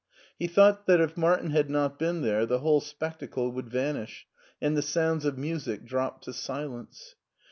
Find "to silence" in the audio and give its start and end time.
6.23-7.13